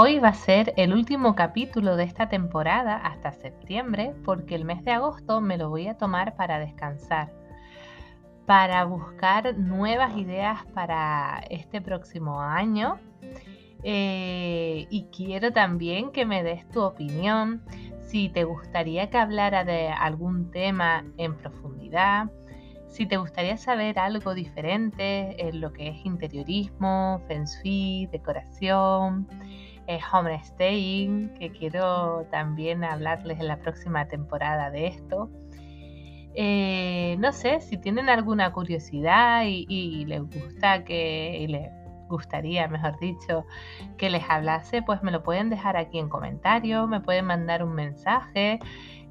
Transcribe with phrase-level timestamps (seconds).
[0.00, 4.84] Hoy va a ser el último capítulo de esta temporada hasta septiembre porque el mes
[4.84, 7.32] de agosto me lo voy a tomar para descansar,
[8.46, 13.00] para buscar nuevas ideas para este próximo año.
[13.82, 17.64] Eh, y quiero también que me des tu opinión.
[18.00, 22.30] Si te gustaría que hablara de algún tema en profundidad,
[22.86, 29.26] si te gustaría saber algo diferente en lo que es interiorismo, feng shui, decoración
[29.88, 30.00] eh,
[30.44, 35.30] Staying, que quiero también hablarles en la próxima temporada de esto.
[36.34, 41.70] Eh, no sé si tienen alguna curiosidad y, les gusta que, les
[42.08, 43.44] gustaría, mejor dicho,
[43.96, 47.74] que les hablase, pues me lo pueden dejar aquí en comentarios, me pueden mandar un
[47.74, 48.60] mensaje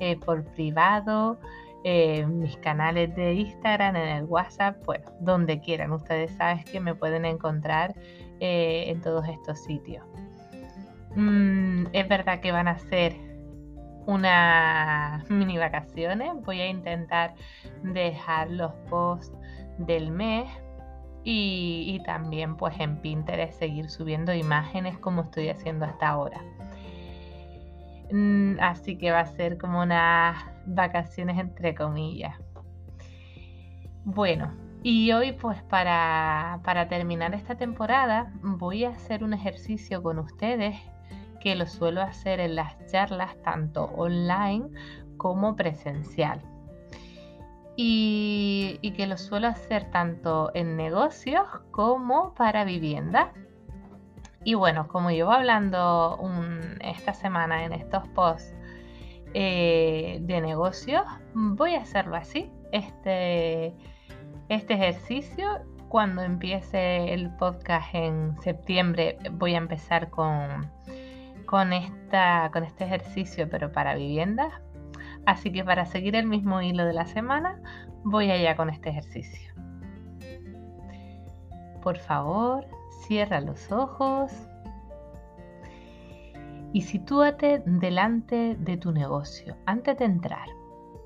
[0.00, 1.38] eh, por privado,
[1.84, 5.92] en mis canales de Instagram, en el WhatsApp, bueno, donde quieran.
[5.92, 7.94] Ustedes saben que me pueden encontrar
[8.40, 10.04] eh, en todos estos sitios.
[11.16, 13.16] Mm, es verdad que van a ser
[14.06, 16.32] unas mini vacaciones.
[16.44, 17.34] Voy a intentar
[17.82, 19.36] dejar los posts
[19.78, 20.48] del mes
[21.24, 26.42] y, también pues en Pinterest seguir subiendo imágenes como estoy haciendo hasta ahora.
[28.12, 30.36] Mm, así que va a ser como unas
[30.66, 32.36] vacaciones entre comillas.
[34.04, 34.52] Bueno,
[34.82, 40.76] y hoy pues para, para terminar esta temporada voy a hacer un ejercicio con ustedes
[41.44, 44.64] que lo suelo hacer en las charlas tanto online
[45.18, 46.40] como presencial.
[47.76, 53.32] Y, que lo suelo hacer tanto en negocios como para vivienda.
[54.42, 56.18] Y bueno, como llevo hablando
[56.80, 58.54] esta semana en estos posts
[59.34, 61.02] eh, de negocios,
[61.34, 62.50] voy a hacerlo así.
[62.72, 63.74] Este,
[64.48, 70.70] este ejercicio, cuando empiece el podcast en septiembre, voy a empezar con
[71.46, 74.52] con, esta, con este ejercicio, pero para viviendas.
[75.26, 77.60] Así que para seguir el mismo hilo de la semana,
[78.04, 79.54] voy allá con este ejercicio.
[81.82, 82.66] Por favor,
[83.06, 84.32] cierra los ojos
[86.72, 90.48] y sitúate delante de tu negocio antes de entrar,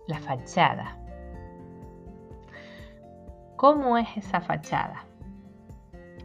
[0.06, 0.96] la fachada.
[3.56, 5.04] ¿Cómo es esa fachada?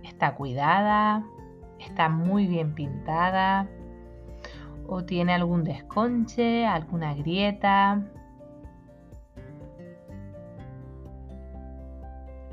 [0.04, 1.24] ¿Está cuidada?
[1.80, 3.68] ¿Está muy bien pintada?
[4.96, 8.00] O tiene algún desconche, alguna grieta.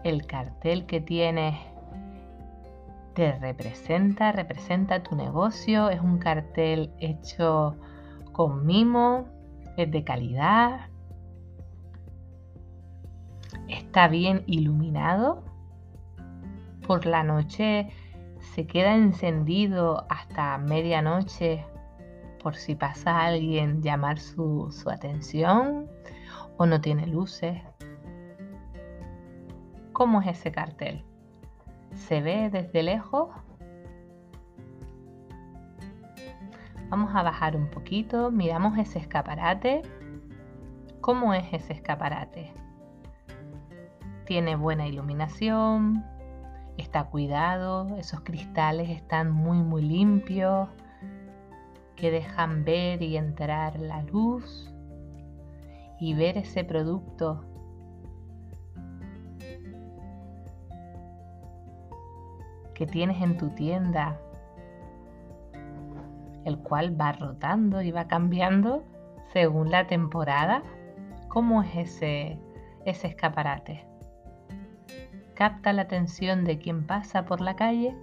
[0.05, 1.55] El cartel que tienes
[3.13, 7.77] te representa, representa tu negocio, es un cartel hecho
[8.33, 9.27] con mimo,
[9.77, 10.89] es de calidad,
[13.69, 15.43] está bien iluminado.
[16.87, 17.91] Por la noche
[18.55, 21.67] se queda encendido hasta medianoche
[22.43, 25.89] por si pasa alguien llamar su, atención
[26.57, 27.63] o no tiene luces.
[29.93, 31.05] ¿Cómo es ese cartel?
[31.95, 33.29] ¿Se ve desde lejos?
[36.89, 39.83] Vamos a bajar un poquito, miramos ese escaparate.
[41.01, 42.53] ¿Cómo es ese escaparate?
[44.25, 46.05] Tiene buena iluminación,
[46.77, 50.69] está cuidado, esos cristales están muy muy limpios,
[52.01, 54.73] que dejan ver y entrar la luz
[56.01, 57.45] y ver ese producto
[62.75, 64.19] que tienes en tu tienda,
[66.47, 68.83] el cual va rotando y va cambiando
[69.35, 70.63] según la temporada.
[71.29, 72.39] ¿Cómo es ese,
[72.87, 73.87] ese escaparate?
[75.35, 77.95] ¿Capta la atención de quien pasa por la calle?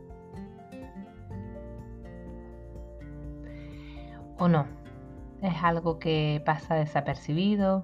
[4.38, 4.66] ¿O no?
[5.42, 7.84] Es algo que pasa desapercibido.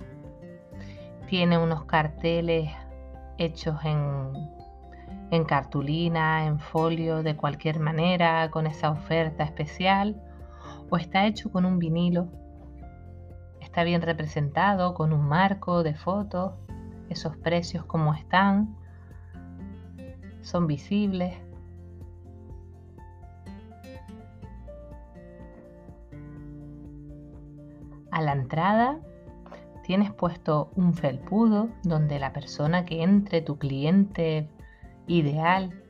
[1.28, 2.70] Tiene unos carteles
[3.38, 10.22] hechos en, cartulina, en folio, de cualquier manera, con esa oferta especial.
[10.90, 12.30] O está hecho con un vinilo
[13.74, 16.54] está bien representado con un marco de fotos,
[17.10, 18.78] esos precios como están,
[20.44, 21.34] son visibles.
[28.14, 29.00] A la entrada
[29.82, 34.48] tienes puesto un felpudo donde la persona que entre, tu cliente
[35.08, 35.82] ideal,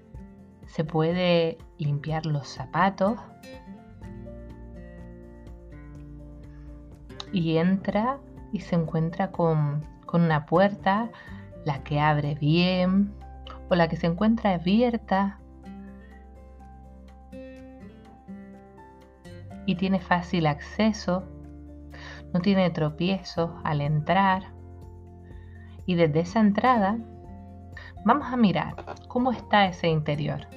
[0.66, 3.20] se puede limpiar los zapatos
[7.34, 8.20] y entra
[8.54, 11.10] y se encuentra con, una puerta,
[11.66, 13.14] la que abre bien
[13.70, 15.40] o la que se encuentra abierta.
[19.66, 21.24] Y tiene fácil acceso,
[22.34, 24.52] no tiene tropiezos al entrar.
[25.86, 26.98] Y desde esa entrada
[28.04, 28.76] vamos a mirar
[29.08, 30.48] cómo está ese interior.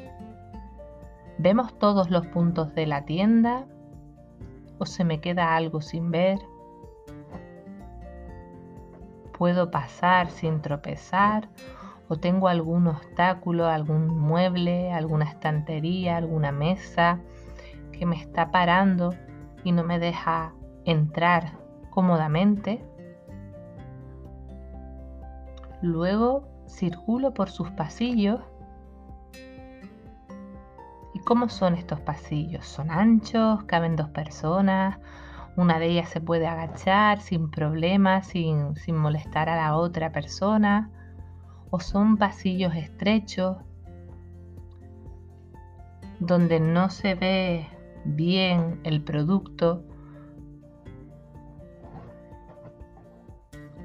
[1.38, 3.66] ¿Vemos todos los puntos de la tienda?
[4.78, 6.38] ¿O se me queda algo sin ver?
[9.36, 11.48] puedo pasar sin tropezar
[12.08, 17.20] o tengo algún obstáculo, algún mueble, alguna estantería, alguna mesa
[17.92, 19.14] que me está parando
[19.64, 21.58] y no me deja entrar
[21.96, 22.84] cómodamente.
[25.80, 28.38] Luego circulo por sus pasillos.
[31.14, 32.66] ¿Y cómo son estos pasillos?
[32.66, 33.64] ¿Son anchos?
[33.64, 34.98] ¿Caben dos personas?
[35.56, 40.90] Una de ellas se puede agachar sin problemas, sin, molestar a la otra persona.
[41.70, 43.56] O son pasillos estrechos
[46.20, 47.66] donde no se ve
[48.04, 49.82] bien el producto.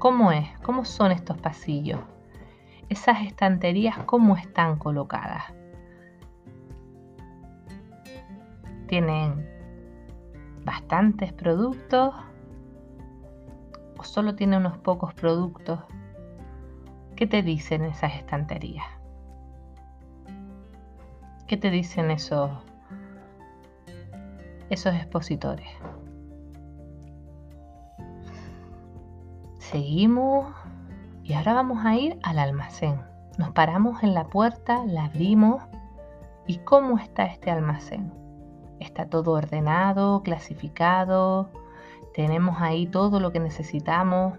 [0.02, 0.48] ¿Cómo es?
[0.64, 2.00] ¿Cómo son estos pasillos?
[2.88, 5.44] Esas estanterías, ¿cómo están colocadas?
[8.88, 9.48] Tienen
[10.64, 12.16] bastantes productos
[13.96, 15.78] o solo tiene unos pocos productos?
[17.14, 18.86] ¿Qué te dicen esas estanterías?
[21.46, 22.50] ¿Qué te dicen esos,
[24.68, 25.70] esos expositores?
[29.72, 30.54] Seguimos
[31.24, 33.00] y ahora vamos a ir al almacén.
[33.38, 35.62] Nos paramos en la puerta, la abrimos.
[36.46, 38.12] ¿Y cómo está este almacén?
[38.80, 41.48] Está todo ordenado, clasificado.
[42.12, 44.38] Tenemos ahí todo lo que necesitamos.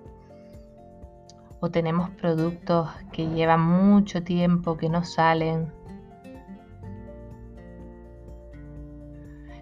[1.60, 5.74] O tenemos productos que llevan mucho tiempo, que no salen.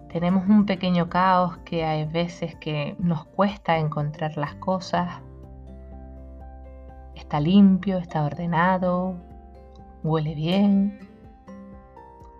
[0.09, 5.21] Tenemos un pequeño caos que hay veces que nos cuesta encontrar las cosas.
[7.31, 9.15] Está limpio, está ordenado,
[10.03, 10.99] huele bien.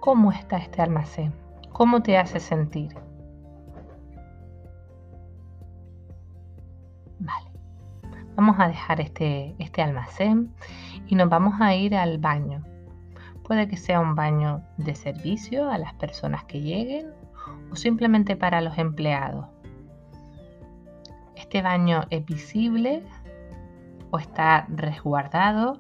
[0.02, 1.34] ¿Cómo está este almacén?
[1.72, 2.94] ¿Cómo te hace sentir?
[7.20, 7.48] Vale.
[8.36, 10.54] Vamos a dejar este, este almacén
[11.08, 12.62] y nos vamos a ir al baño.
[13.44, 17.14] Puede que sea un baño de servicio a las personas que lleguen
[17.72, 19.46] o simplemente para los empleados.
[21.38, 23.04] Este baño es visible
[24.12, 25.80] o está resguardado.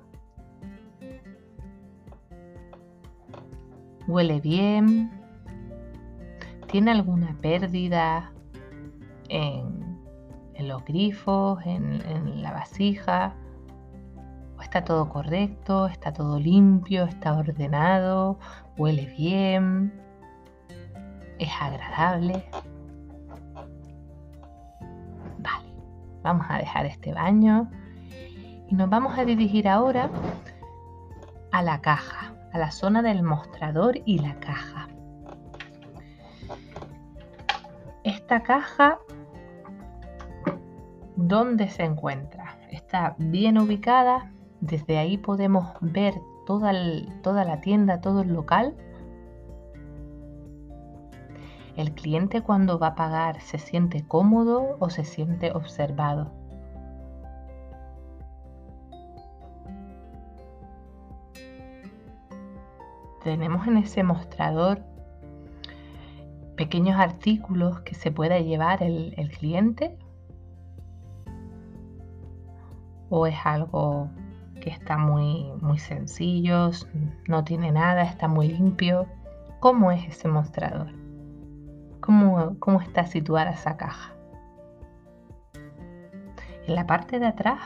[4.07, 5.21] Huele bien
[6.71, 8.31] tiene alguna pérdida
[9.27, 9.81] en,
[10.57, 13.33] los grifos, en, la vasija,
[14.57, 18.39] o está todo correcto, está todo limpio, está ordenado,
[18.77, 19.91] huele bien,
[21.39, 22.45] es agradable.
[25.39, 25.73] Vale,
[26.23, 27.69] vamos a dejar este baño
[28.71, 30.09] y nos vamos a dirigir ahora
[31.51, 34.87] a la caja, a la zona del mostrador y la caja.
[38.03, 38.99] esta caja,
[41.17, 42.57] ¿dónde se encuentra?
[42.71, 44.31] Está bien ubicada.
[44.61, 46.13] Desde ahí podemos ver
[46.45, 46.71] toda,
[47.21, 48.73] toda la tienda, todo el local.
[51.75, 56.40] El cliente cuando va a pagar se siente cómodo o se siente observado.
[63.23, 64.83] Tenemos en ese mostrador
[66.55, 69.97] pequeños artículos que se pueda llevar el, cliente?
[73.09, 74.09] ¿O es algo
[74.61, 76.69] que está muy, muy sencillo,
[77.27, 79.07] no tiene nada, está muy limpio.
[79.59, 80.91] ¿Cómo es ese mostrador?
[81.99, 84.13] ¿Cómo, cómo está situada esa caja?
[86.67, 87.59] En la parte de atrás,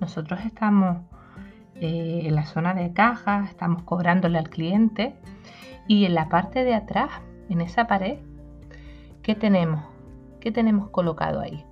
[0.00, 1.02] nosotros estamos
[1.82, 5.16] eh, en la zona de caja, estamos cobrándole al cliente
[5.88, 7.10] y en la parte de atrás,
[7.48, 8.20] en esa pared,
[9.22, 9.82] ¿qué tenemos?
[10.40, 11.64] ¿Qué tenemos colocado ahí?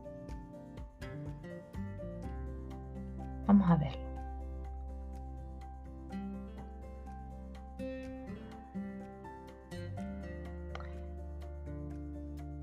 [3.46, 3.96] Vamos a ver.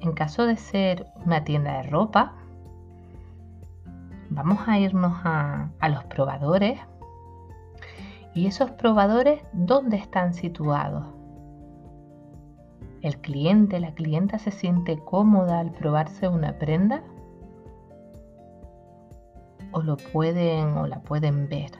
[0.01, 2.33] En caso de ser una tienda de ropa,
[4.29, 6.77] vamos a irnos a, los probadores.
[8.37, 11.07] ¿Y esos probadores dónde están situados?
[13.01, 17.01] ¿El cliente, la clienta se siente cómoda al probarse una prenda?
[19.71, 21.71] ¿O lo pueden o la pueden ver?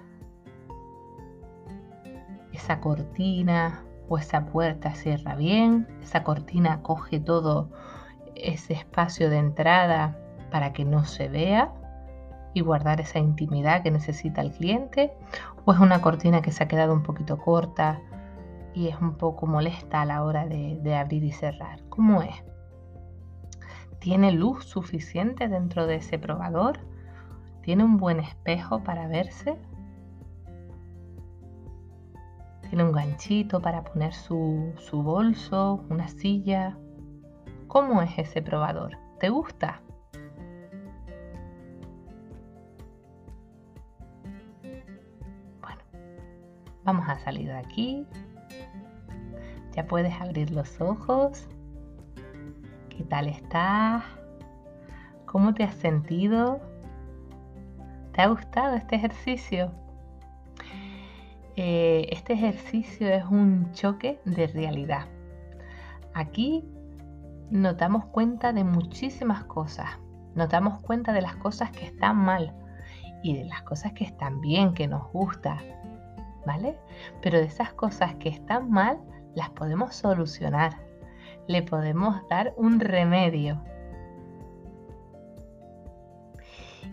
[2.54, 7.70] Esa cortina o esa puerta cierra bien, esa cortina coge todo
[8.34, 10.18] ese espacio de entrada
[10.50, 11.72] para que no se vea
[12.54, 15.14] y guardar esa intimidad que necesita el cliente
[15.66, 18.00] o es una cortina que se ha quedado un poquito corta
[18.74, 21.82] y es un poco molesta a la hora de, abrir y cerrar.
[21.90, 22.44] ¿Cómo es?
[24.00, 26.80] ¿Tiene luz suficiente dentro de ese probador?
[27.64, 29.58] ¿Tiene un buen espejo para verse?
[32.70, 36.78] ¿Tiene un ganchito para poner su, su bolso, una silla?
[37.68, 38.98] ¿Cómo es ese probador?
[39.20, 39.82] ¿Te gusta?
[46.88, 48.08] Vamos a salir de aquí.
[49.76, 51.46] Ya puedes abrir los ojos.
[52.90, 54.04] ¿Qué tal estás?
[55.26, 56.62] ¿Cómo te has sentido?
[58.14, 59.72] ¿Te ha gustado este ejercicio?
[61.58, 65.08] Eh, este ejercicio es un choque de realidad.
[66.14, 66.64] Aquí
[67.52, 69.90] nos damos cuenta de muchísimas cosas.
[70.36, 72.56] Nos damos cuenta de las cosas que están mal
[73.24, 75.58] y de las cosas que están bien, que nos gusta.
[77.22, 79.00] Pero de esas cosas que están mal,
[79.36, 80.78] las podemos solucionar.
[81.48, 83.62] Le podemos dar un remedio.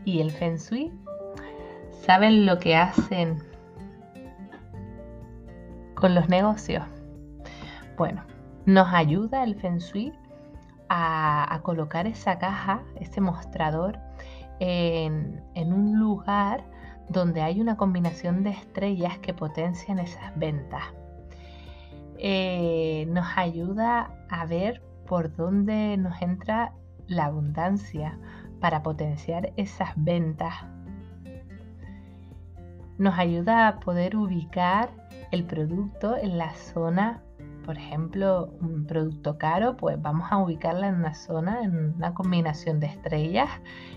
[0.05, 0.93] Y el Feng Shui,
[1.91, 3.43] ¿saben lo que hacen
[5.95, 6.85] con los negocios?
[7.97, 8.23] Bueno,
[8.67, 10.13] nos ayuda el Feng Shui
[10.89, 13.99] a, colocar esa caja, ese mostrador,
[14.61, 16.65] en, un lugar
[17.09, 20.83] donde hay una combinación de estrellas que potencian esas ventas.
[22.19, 26.73] Eh, nos ayuda a ver por dónde nos entra
[27.07, 28.19] la abundancia
[28.61, 30.55] para potenciar esas ventas.
[32.97, 34.91] Nos ayuda a poder ubicar
[35.33, 37.23] el producto en la zona
[37.65, 42.79] por ejemplo, un producto caro, pues vamos a ubicarla en una zona, en una combinación
[42.79, 43.49] de estrellas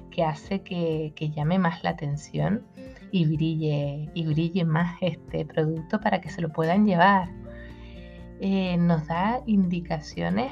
[0.09, 2.63] que hace que, llame más la atención
[3.11, 7.29] y brille, y brille más este producto para que se lo puedan llevar.
[8.39, 10.51] Eh, nos da indicaciones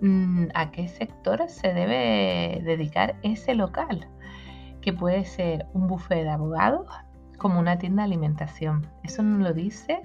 [0.00, 4.08] mm, a qué sector se debe dedicar ese local,
[4.80, 6.86] que puede ser un buffet de abogados
[7.38, 8.86] como una tienda de alimentación.
[9.02, 10.02] Eso nos lo dice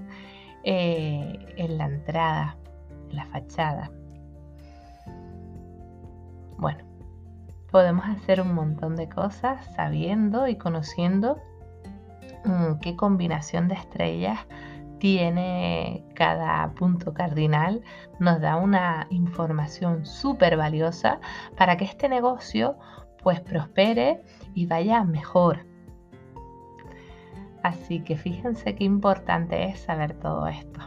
[0.69, 2.57] eh, en la entrada,
[3.09, 3.89] en la fachada.
[6.57, 6.83] Bueno,
[7.71, 11.37] podemos hacer un montón de cosas sabiendo y conociendo
[12.43, 14.39] mm, qué combinación de estrellas
[14.99, 17.81] tiene cada punto cardinal,
[18.19, 21.21] nos da una información súper valiosa
[21.55, 22.75] para que este negocio
[23.23, 24.21] pues prospere
[24.53, 25.66] y vaya mejor.
[27.67, 30.79] Así que fíjense qué importante es saber todo esto.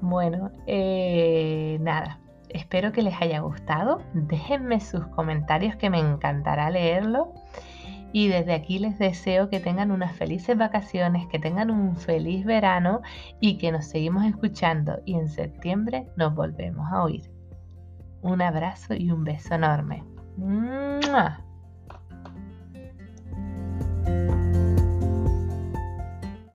[0.00, 4.00] Bueno, eh, nada, espero que les haya gustado.
[4.14, 7.34] Déjenme sus comentarios que me encantará leerlo.
[8.10, 13.02] Y desde aquí les deseo que tengan unas felices vacaciones, que tengan un feliz verano
[13.38, 17.30] y que nos seguimos escuchando y en septiembre nos volvemos a oír.
[18.22, 20.04] Un abrazo y un beso enorme.